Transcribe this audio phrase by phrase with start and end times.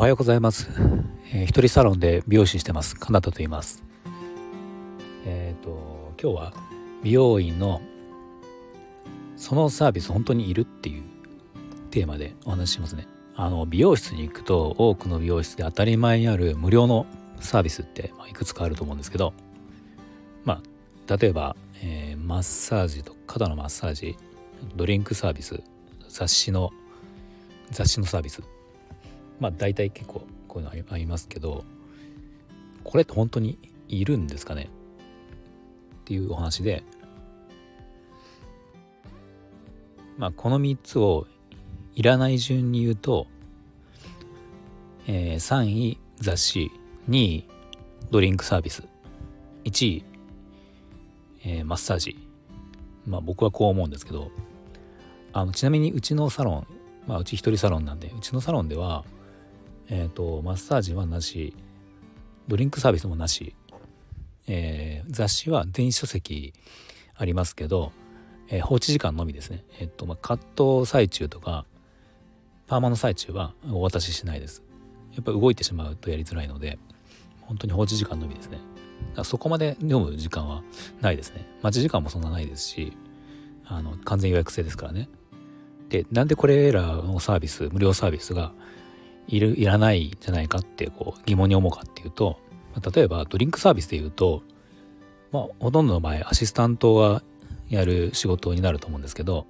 [0.00, 0.66] おはようございます、
[1.30, 2.96] えー、一人サロンで美容師してます。
[2.96, 3.84] カナと言います。
[5.26, 6.52] えっ、ー、と今日は
[7.02, 7.82] 美容院の
[9.36, 11.02] そのサービス本当にいるっていう
[11.90, 13.08] テーマでお話ししますね。
[13.36, 17.04] あの美容室に行くと多くの美容室で当たり前にある無料の
[17.38, 19.34] サービスって、まあ、いくつかあると思うんですけど
[20.44, 20.62] ま
[21.06, 24.16] あ例えば、えー、マッサージと肩のマッサージ
[24.76, 25.62] ドリンクサービス
[26.08, 26.70] 雑誌の
[27.70, 28.42] 雑誌のサービス
[29.40, 31.64] まあ大体結構こういうのありますけど
[32.84, 33.58] これって本当に
[33.88, 34.68] いるんですかね？
[36.02, 36.84] っていうお話で
[40.18, 41.26] まあこの3つを
[41.94, 43.26] いらない順に言うと、
[45.06, 46.70] えー、3位雑誌
[47.08, 47.48] 2位
[48.10, 48.84] ドリンクサービス
[49.64, 50.04] 1位、
[51.44, 52.16] えー、マッサージ。
[53.06, 54.30] まあ僕はこう思うんですけど
[55.32, 56.66] あのちなみにうちのサロン
[57.06, 59.04] まあうち一人サロンなんでうちのサロンでは
[59.90, 61.54] え、ー、とマッサージはなし
[62.48, 63.54] ドリンクサービスもなし、
[64.46, 66.54] えー、雑誌は電子書籍
[67.16, 67.92] ありますけど、
[68.48, 69.64] えー、放置時間のみですね。
[69.78, 71.66] えっ、とまあカット最中とか
[72.66, 74.62] パーマの最中はお渡ししないです。
[75.12, 76.78] やっぱ動いてしまうとやりづらいので
[77.42, 78.58] 本当に放置時間のみですね。
[79.24, 80.62] そこまで読む時間は
[81.00, 81.46] ないですね。
[81.62, 82.96] 待ち時間もそんなないですし
[83.66, 85.08] あの完全予約制ですからね。
[85.88, 88.52] でなんでこれらのサービス無料サービスが
[89.30, 92.38] いるいらないじゃないかってこう疑問に思うかっていうと
[92.94, 94.42] 例えばドリンクサービスでいうと、
[95.30, 97.22] まあ、ほとんどの場合アシスタントが
[97.68, 99.46] やる仕事になると思うんですけど、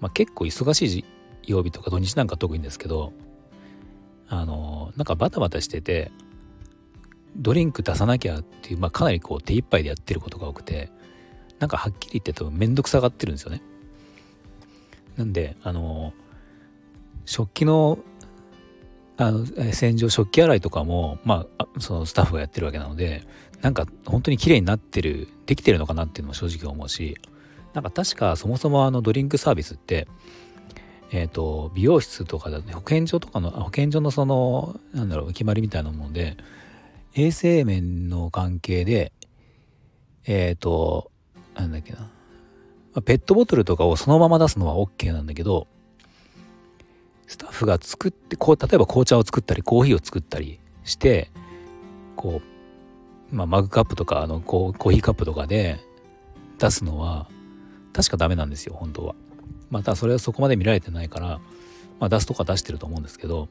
[0.00, 1.04] まあ、結構忙しい
[1.44, 3.12] 曜日とか土日なんか特にですけど
[4.28, 6.10] あのなんかバタバタしてて
[7.36, 10.90] ドリンク出さなきゃっていう、まあ、かなりこう手一杯でやってることが多くて
[11.60, 13.62] なんかはっきり言って多分面倒くさがってるんですよね。
[15.16, 16.12] なんであの
[17.24, 17.98] 食器の
[19.18, 23.22] あの洗浄食器洗いとかもまあそのスタッフがやってるわけなので
[23.62, 27.16] なんか本当に綺麗になってるできてるのかなっていうのも正直思うし
[27.72, 30.06] なんか確かそもそもあのドリンクサービスって
[31.12, 36.36] え、ー、と美容室とかだと保健所とかの保健所のそのなんだろう決まりみたいなもので
[37.14, 39.12] 衛生面の関係で
[40.26, 41.10] えっ、ー、と
[41.54, 42.10] なんだっけな。
[43.02, 45.66] ペットボトルとかをそのまま出すのは OK なんだけど
[47.26, 51.30] スタッフが作ってこう例えば紅茶を作ったりコーヒーを作ったりして
[52.14, 52.40] こ
[53.32, 55.80] う、まあ、マグカップとかあのコーヒーカップとかで
[56.58, 57.28] 出すのは
[57.92, 59.14] 確かダメなんですよ本当は。
[59.70, 61.40] またそれはそこまで見られてないから、
[61.98, 63.48] まあ、出すとか出してると思うんですけど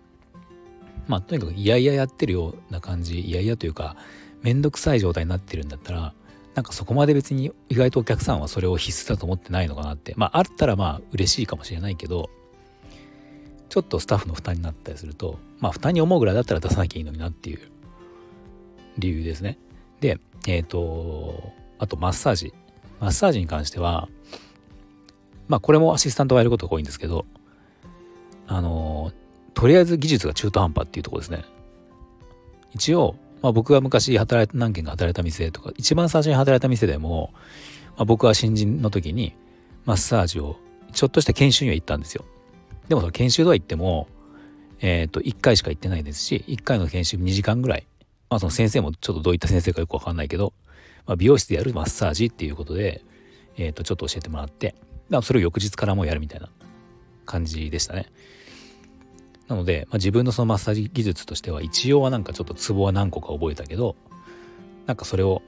[1.08, 3.98] まあとにかくいやいややってるような感じいやいやというか
[4.42, 6.14] 面倒くさい状態になってるんだったら
[6.54, 12.30] なんかそこまで別に意外とお客さんはそれを必須だと思ってないのかなってまああったらまあ嬉しいかもしれないけど
[13.70, 17.60] ちょっとスタッフの負担になったりするとまあ負担に思うぐらいだったら出さなきゃいいのになっていう
[18.98, 19.58] 理由ですね。
[20.00, 22.54] でえっ、ー、とあとマッサージ
[23.00, 24.08] マッサージに関しては
[25.48, 27.26] まあこれもアシスタントがやることが多いんですけど
[28.48, 29.12] あの
[29.54, 31.44] とりあえず技術が中途半端っていうとこですね。
[32.74, 33.16] 一応
[33.46, 37.32] まあ、僕が昔働いた何件か働いた店とか一番最初に働いた店でも、
[37.96, 39.36] まあ、僕は新人の時に
[39.86, 40.58] マッサージを
[40.94, 42.26] ちょっとした研修には行ったんですよ
[42.88, 44.08] でもその研修とは行っても
[44.82, 47.88] えっ、ー、と1回しか行ってないですし1回の研修2時間ぐらい
[48.30, 50.54] まあその先生もちょっとどういった先生かよくわかんないけど、
[51.06, 53.04] まあ、美容室でやるマッサージっていうことで
[53.58, 54.76] えっ、ー、とちょっと教えてもらって
[55.10, 56.50] だそれを翌日からもやるみたいな
[57.26, 58.12] 感じでしたね。
[59.48, 63.96] なので、まあ、自分のそのマッサージ技術としては一応はなんかちょっとツボは何個か覚えたけど
[64.88, 65.44] なんかそれを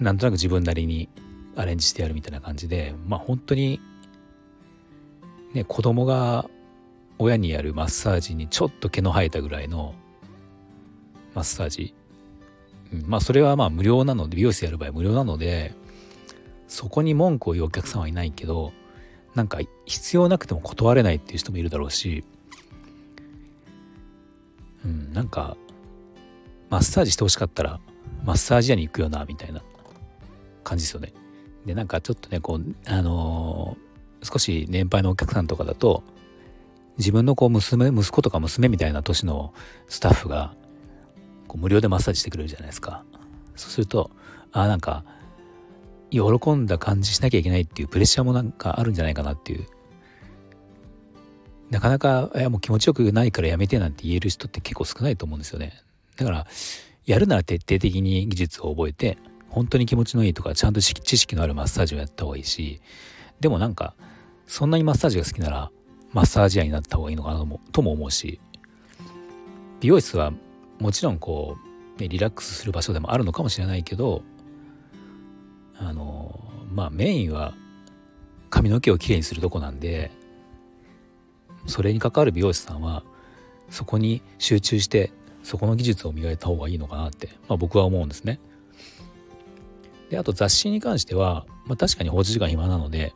[0.00, 1.08] なんとなく自分なりに
[1.54, 3.80] アレンジしてやるみたいな感じでまあ本当に
[5.52, 6.48] ね子供が
[7.18, 9.94] 親にやるマッサージにちょっと毛の生えたぐらいの
[11.34, 11.94] マッサージ、
[12.92, 15.74] うん、まあそれはまあ無料なので美容室やる場合無料なので
[16.68, 18.72] そこに文句を言うお客さんはいないけど
[19.34, 22.24] なんか必要なくても断れないっていう人もいるだろうし
[24.86, 25.56] うん、なんか
[26.70, 27.80] マッサージしてほしかったら
[28.24, 29.62] マッサージ屋に行くよなみたいな
[30.62, 31.12] 感じですよね。
[31.64, 33.85] でなんかちょっとねこうあのー、
[34.26, 36.02] 少し年配のお客さんとかだと
[36.98, 39.54] 自分のこう娘息子とか娘みたいな年の
[39.88, 40.54] スタッフが
[41.48, 43.04] こう無料でマッサージしてくれるじゃないですか。
[43.54, 44.10] そうすると
[44.52, 45.04] あなんか
[46.10, 49.66] 喜んだ感じしなきゃいけないっていうプレッシャーもなんかあるんじゃないかなっていう
[51.70, 55.72] なかなかいやもう気持ちよくないからやめてなんて言える人って結構少ないと思うんですよね。
[56.16, 56.46] だから
[57.04, 59.18] やるなら徹底的に技術を覚えて
[59.48, 62.80] 本当に気持ちのいいとかちゃんと知識のあるマッサージをやった方がいいし
[63.40, 63.94] でもなんか
[64.46, 65.70] そんなにマッサージが好きなら
[66.12, 68.40] マッサージ屋になった方がいいのかなともとも思うし
[69.80, 70.32] 美容室は
[70.78, 71.56] もちろんこ
[71.98, 74.22] う、リラックスする場所でもあるのかもしれないけど
[75.78, 76.40] あの
[76.72, 77.54] まあメインは
[78.50, 80.10] 髪の毛をきれいにするとこなんで
[81.66, 83.02] それに関わる美容師さんは
[83.70, 88.40] そこに集中してそこの技術を磨いた方がいいのかなって、まあ、僕は思うんですね。
[90.10, 93.12] であと雑誌に関しては、まあ、確かに放置時間暇なので、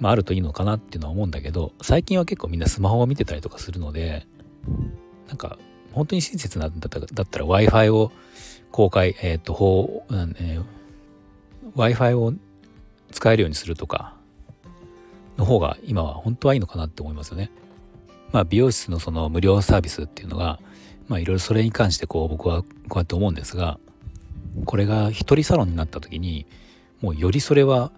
[0.00, 4.26] まあ、あるといいのかなっていうのは思うんだけど最近は結構みんなスマホを見てたりとかするので
[5.28, 5.58] なんか
[5.92, 8.10] 本当に親切なんだったら w i f i を
[8.70, 10.64] 公開えっ、ー、と法、えー、
[11.74, 12.32] w i f i を
[13.10, 14.16] 使えるようにするとか
[15.36, 17.50] の方が今は本当はいいのかなって思いますよね。
[18.32, 20.58] まあ、美容室のその無料サービスっていうのが
[21.08, 23.78] まあいろいろそれに関してこう僕はこうやって思うんですが
[24.64, 26.46] これが一人サロンになった時に
[27.02, 27.92] もうよりそれは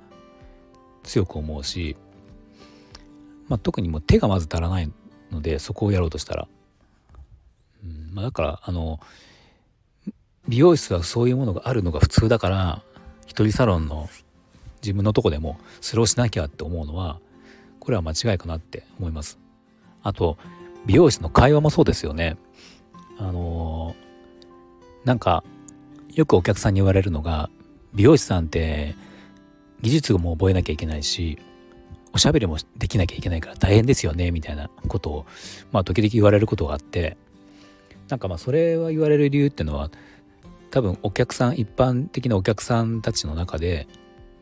[1.15, 1.97] 強く思うし、
[3.47, 4.91] まあ、特にもう手がまず足らない
[5.31, 6.49] のでそこをやろうとしたら、
[7.85, 8.99] うんまあ、だからあの
[10.49, 12.83] 美容室はそういうものがあるのが普通だから
[13.27, 14.09] 一人サロンの
[14.83, 17.21] 自分のとこでもそれをしなきゃって思うのは
[17.79, 19.39] これは間違いかなって思います。
[20.03, 20.37] あと
[20.85, 22.37] 美容室の会話もそうですよね。
[23.19, 25.45] あのー、なんか
[26.13, 27.51] よくお客さんに言われるのが
[27.95, 28.97] 美容師さんって
[29.81, 31.39] 技術も覚えなきゃいけないし
[32.13, 35.27] おしゃべりもできなきゃいけないから大変ですよねみたいなことを
[35.73, 37.17] まあ時々言われることがあって
[38.09, 39.91] なんかまあそれは言われる理由っていうのは
[40.71, 43.87] 多分お客さん一般的なお客さんたちの中で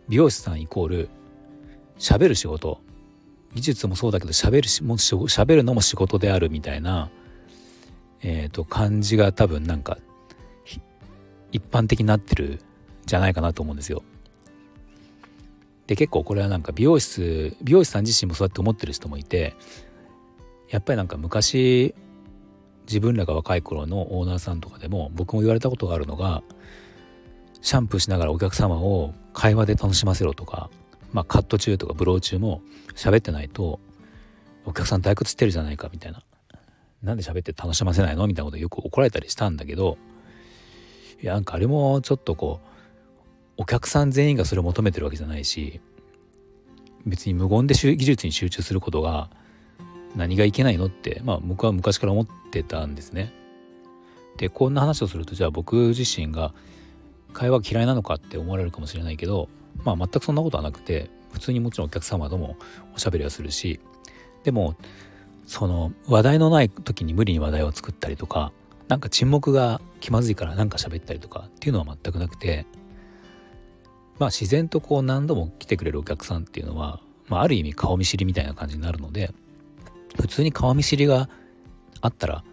[0.08, 1.08] 美容師さんイコール
[1.99, 2.81] 喋る仕事
[3.55, 7.11] 技術もそうだけど喋るしも喋るのも仕事であるみたいな、
[8.23, 9.99] えーと、感じが多分なんか
[11.52, 12.61] 一般的になってる
[13.05, 14.02] じゃないかなと思うんですよ。
[15.87, 19.55] で結構これはなんか美容室美容師さん自身もそうやって思ってる人もいて
[20.70, 21.94] やっぱりなんか昔
[22.87, 26.43] 自分らが若い頃のオーナーさんとかでも僕も言われたことがあるのが
[27.61, 30.70] シャンプーしながらお客様を会話で楽しませろとか、
[31.12, 32.62] まあ、カット中とかブロー中も
[32.94, 33.81] 喋ってないと
[34.64, 36.23] お客さん退屈してるじゃないかみたいな。
[37.02, 39.99] なんで喋って楽しませないのみたいなことよく怒られたりしたんだけど
[41.20, 42.72] いやなんかあれもちょっとこう
[43.57, 45.81] お客さん全員がそれを求めてるわけじゃないし
[47.07, 49.31] 別に無言で技術に集中することが
[50.17, 53.33] 何がいけないのってまあ僕は昔から思ってたんですね。
[54.37, 56.55] でこんな話をするとじゃあ僕自身が
[57.33, 59.49] 会話嫌いなのかって思われるかもしれないけど
[59.85, 62.57] まあ全くそんなことはなくて普通にもちろんお客様とも
[62.95, 63.81] おしゃべりはするし
[64.45, 64.77] でも
[65.47, 68.53] その話題のない時に無理に話題を作ったりとか
[68.89, 72.67] なんか沈黙が気まずいからなんか喋ったりとかっていうのは全くなくて
[74.19, 79.32] まあ自然とこう何度も来てくれるお客さんっていうのは、まあ、ある意味顔見知りみたいな感じになるので
[80.20, 81.29] 普通に顔見知りが
[82.00, 82.44] あったら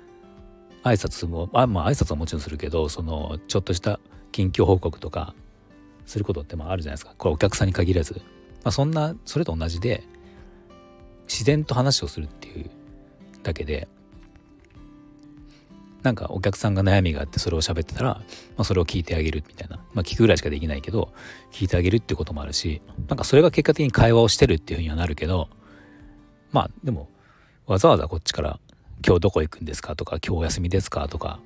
[0.83, 3.99] 挨拶もあまあ挨拶はもちろんするけどそのちょっとした
[4.31, 5.35] 近況報告とか
[6.05, 7.13] することってまああるじゃないですか。
[7.17, 8.15] これお客さんに限らず、
[8.63, 10.03] まあ、そんなそれと同じで
[11.27, 12.69] 自然と話をするっていう
[13.43, 13.87] だけで
[16.03, 18.23] なんかお客さんが悩みがあってそれを喋ってたら、ま
[18.59, 21.11] あ、それを聞いてあげるみたいなまあ聞くぐらいしかできないけど
[21.51, 25.49] 聞いてあげるっていうこともあるしなんかそれが結果的に会話をしてるっていうふうにはなるけど
[26.51, 27.09] まあでも
[27.65, 28.59] わざわざこっちから
[29.05, 31.39] 「今日どこ行くんですか?」とか「今日お休みですか?」とか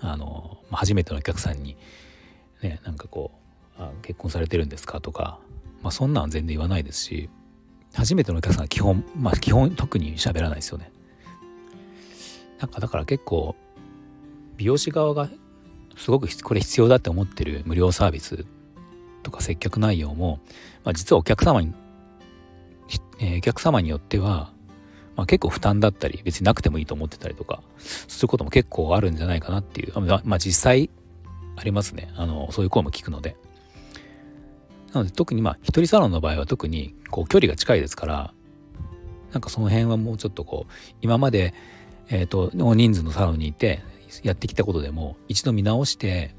[0.00, 1.76] あの、まあ、初めてのお客さんに
[2.62, 3.30] ねなんかこ
[3.78, 5.38] うあ「結婚されてるんですか?」とか、
[5.82, 7.30] まあ、そんなん全然言わないですし
[7.94, 10.90] 初めてのお客さんは基本まあ基本特に喋らないですよね。
[12.62, 13.56] なんかだから結構
[14.56, 15.28] 美容師側が
[15.96, 18.46] すごくこれ必要だって思ってる無料サービス
[19.24, 20.38] とか接客内容も、
[20.84, 21.72] まあ、実はお客様に、
[23.18, 24.52] えー、お客様によっては、
[25.16, 30.88] まあ、結構負担だったり別になくてもいいと思ってたりとかすることも結構あるんじゃないかなっていうまあ、まあ、実際
[31.56, 33.36] ありますねあのそういう声も聞くので。
[34.92, 38.34] なので特にまあ一人サロンの場合は特にこう距離が近いですから
[39.32, 41.54] なんかその辺はもうちょっとこう今まで
[42.14, 43.82] えーと、大人数のサロンにいて
[44.22, 46.34] やってきたことでも一度見直して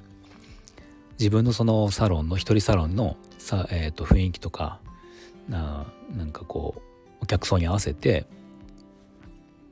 [1.18, 4.80] 自分のそのサロンの一人サロンのさ、えーと、雰囲気とか
[5.50, 6.82] ななんかこう
[7.24, 8.28] お客層に合わせて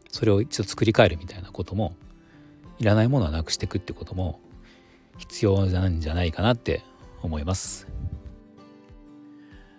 [0.10, 1.96] それを一度作り変えるみたいなことも
[2.80, 4.40] いらないものはなくしていくってことも
[5.20, 6.82] 必要なんじゃないかなって
[7.22, 7.88] 思います。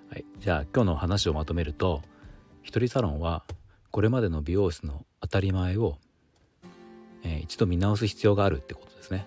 [0.09, 2.01] はい、じゃあ今日の話をまとめると
[2.63, 3.45] 一人サロンは
[3.91, 5.99] これまでの美容室の当たり前を
[7.23, 9.27] えー、一度見直す必要があるってことですね。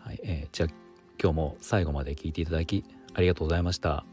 [0.00, 0.68] はい、えー、じゃあ
[1.20, 4.04] 今日も最後まで聞いていただきありがとうございました。